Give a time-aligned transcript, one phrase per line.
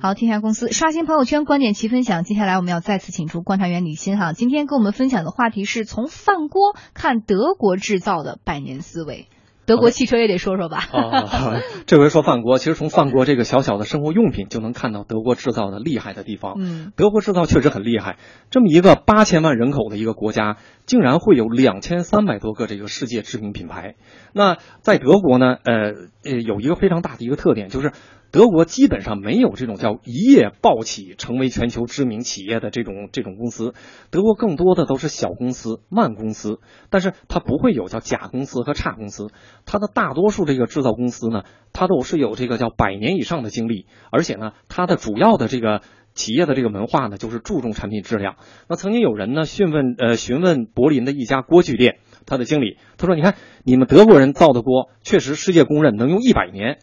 [0.00, 2.22] 好，天下公司刷新朋友圈观点齐分享。
[2.22, 9.26] 接下来我们要再次请出观察员李欣哈，今天跟我们分享的话题是从饭锅看德国制造的百年思维。
[9.66, 10.78] 德国汽车也得说说吧。
[10.78, 16.54] 啊， 这回说饭锅，其实从饭锅这个小小的生活用品就能看到德国制造的厉害的地方。
[16.58, 18.16] 嗯，德国制造确实很厉害。
[18.50, 20.56] 这么一个八千万人口的一个国家，
[20.86, 23.96] 竟然会有两千三百多个这个世界知名品牌。
[24.32, 25.92] 那在德国呢，呃
[26.24, 27.90] 呃，有一个非常大的一个特点就是。
[28.30, 33.72] 德国基本上没有这种叫一夜暴起成为全球知名企业的这种这种公司，
[34.10, 36.60] 德国更多的都是小公司、慢公司，
[36.90, 39.28] 但是它不会有叫假公司和差公司，
[39.64, 45.80] 它的大多数这个制造公司呢，它都是有这个叫百年以上的经历，而且呢，它的主要的这个
[46.12, 48.36] 企业的这个文化呢，就是注重产品质量。
[48.68, 56.78] 那曾经有人呢询问呃询问柏林的一家锅具店，他的经理他说：“你看你们德国人造的锅，确实世界公认能用一百年。”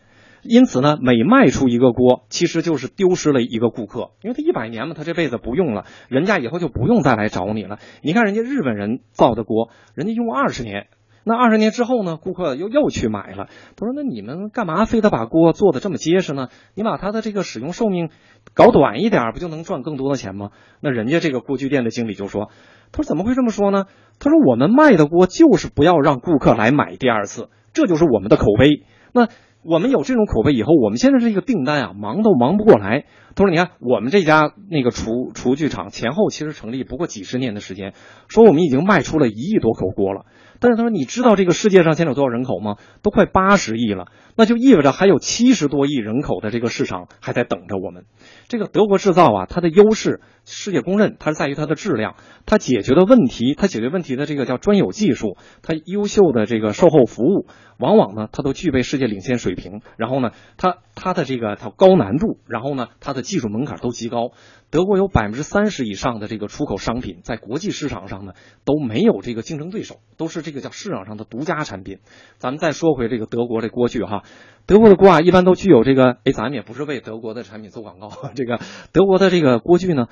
[0.48, 7.80] 因此呢，每卖出一个锅，其实就是丢失了一个顾客，因为他一百年嘛，他这辈子不用了，人家以后就不用再来找你了。
[8.02, 10.88] 你看人家日本人造的锅，人家用二十年，
[11.23, 13.47] 那二十年之后呢，顾客又又去买了。
[13.75, 16.50] 他说：“那你们干嘛非得把锅做的这么结实呢？
[16.75, 18.09] 你把它的这个使用寿命
[18.53, 22.52] 搞短一点，不就能赚更多的钱吗？”那人家这个锅具店的经理就说
[22.94, 23.86] ：“他说怎么会这么说呢？
[24.20, 28.83] 他说我们卖的锅就是不要让顾客来买第二次，这就是我们的口碑。
[29.11, 29.27] 那。”
[29.67, 33.05] 我们有这种口碑以后，我们现在这个订单啊，忙都忙不过来。
[33.35, 37.93] 他说：“你看，我们这家那个厨厨具厂前后其实成立不过几十年的时间，
[38.27, 40.25] 说我们已经卖出了一亿多口锅了。
[40.59, 42.75] 但是他说，你知道这个世界上现在有多少人口吗？
[43.02, 48.06] 都快八十亿了，那就意味着还有七十多亿人口的这个市场还在等着我们。
[48.48, 59.81] 这个德国制造啊，它的优势世界公认，它是在于它的质量，它解决的问题，它解决问题的这个叫专有技术，它优秀的这个售后服务，往往呢，它都具备世界领先水平。
[59.98, 64.31] 然后呢，它它的这个它高难度，然后呢，它的技术门槛都极高。
[64.76, 68.34] 德国有百分之三十以上的这个出口商品，在国际市场上呢
[68.66, 71.99] 都没有这个竞争对手，都是这个叫市场上的独家产品。
[72.39, 74.23] 咱们再说回这个德国这锅具哈，
[74.66, 78.60] 德国的锅啊一般都具有这个，哎，咱们也不是为德国的产品做广告， 这个
[78.92, 80.08] 德国的这个锅具呢，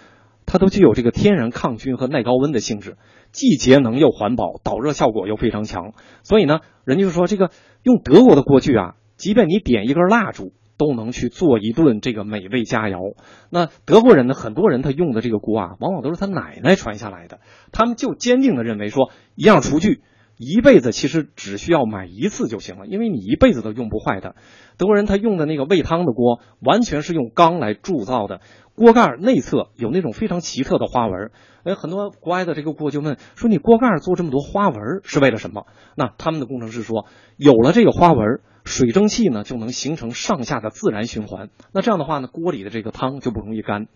[0.45, 2.95] 它都具有这个天然抗菌和耐高温的性质，
[3.33, 5.91] 既节能又环保，导热效果又非常强。
[6.23, 7.51] 所以呢，人家就说这个
[7.83, 10.53] 用德国的锅具啊，即便你点一根蜡烛。
[10.77, 13.15] 都能去做一顿这个美味佳肴。
[13.49, 14.33] 那德国人呢？
[14.33, 17.39] 很多人他用的这个锅啊，往往都是他奶奶传下来的。
[17.71, 20.01] 他们就坚定的认为说，一样厨具
[20.37, 24.35] 一辈子其实只需要买一次就行了，因为你一辈子都用不坏的。
[24.77, 28.41] 德国人他用的那个煨汤的锅，完全是用钢来铸造的，
[28.75, 31.31] 锅盖内侧有那种非常奇特的花纹。
[31.63, 35.67] 哎，很多国外的这个锅就问说，你锅盖做这么多花纹是为了什么？
[35.95, 37.05] 那他们的工程师说，
[37.37, 38.41] 有了这个花纹。
[38.63, 43.87] 水蒸气呢就能形成上下的自然循环，那这样的话呢，锅里的这个汤就不容易干。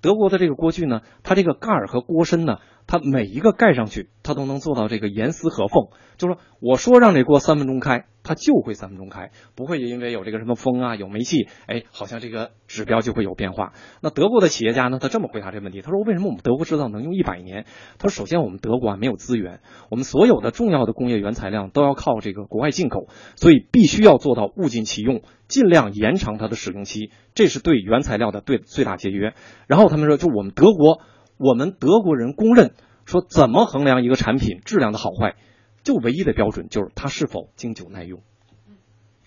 [0.00, 2.56] 德国的这个锅具呢，它这个盖儿和锅身呢。
[2.84, 5.86] 它每一个盖上去，它都能做到这个严丝合缝。
[6.16, 13.72] 就说我说让这锅三分钟开，就会三分钟开，不会因为有这个什么风啊、有煤气，哎，好像这个指标就会有变化。
[14.00, 17.66] 那德国的企业家呢，他这么回答这个问题：他说为什么我们德国制造能用一百年？
[17.98, 19.60] 他说首先我们德国啊没有资源，
[19.90, 29.34] 我们所有的重要的工业原材料都要靠这个国外进口，所以必须要做到物尽其用，尽量延长它的使用期，这是对原材料的对最大节约。
[29.66, 31.00] 然后他们说，就我们德国。
[31.38, 32.72] 我们德国人公认
[33.04, 35.34] 说，怎么衡量一个产品质量的好坏，
[35.82, 38.22] 就唯一的标准就是它是否经久耐用。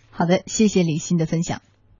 [0.10, 1.62] 好的，谢谢李欣的分享。